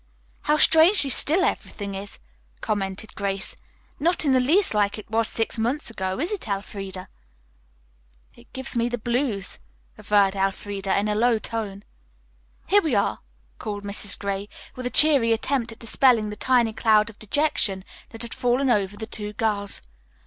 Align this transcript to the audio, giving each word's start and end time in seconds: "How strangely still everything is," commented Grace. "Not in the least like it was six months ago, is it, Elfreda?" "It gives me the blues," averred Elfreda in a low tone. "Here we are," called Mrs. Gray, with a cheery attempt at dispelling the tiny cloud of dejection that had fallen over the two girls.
"How 0.45 0.57
strangely 0.57 1.11
still 1.11 1.43
everything 1.45 1.93
is," 1.93 2.17
commented 2.59 3.13
Grace. 3.13 3.55
"Not 3.99 4.25
in 4.25 4.31
the 4.31 4.39
least 4.39 4.73
like 4.73 4.97
it 4.97 5.07
was 5.11 5.27
six 5.27 5.59
months 5.59 5.91
ago, 5.91 6.19
is 6.19 6.31
it, 6.31 6.47
Elfreda?" 6.47 7.07
"It 8.33 8.51
gives 8.51 8.75
me 8.75 8.89
the 8.89 8.97
blues," 8.97 9.59
averred 9.99 10.33
Elfreda 10.35 10.97
in 10.97 11.07
a 11.07 11.13
low 11.13 11.37
tone. 11.37 11.83
"Here 12.65 12.81
we 12.81 12.95
are," 12.95 13.19
called 13.59 13.83
Mrs. 13.83 14.17
Gray, 14.17 14.49
with 14.75 14.87
a 14.87 14.89
cheery 14.89 15.33
attempt 15.33 15.71
at 15.71 15.77
dispelling 15.77 16.31
the 16.31 16.35
tiny 16.35 16.73
cloud 16.73 17.11
of 17.11 17.19
dejection 17.19 17.85
that 18.09 18.23
had 18.23 18.33
fallen 18.33 18.71
over 18.71 18.97
the 18.97 19.05
two 19.05 19.33
girls. 19.33 19.81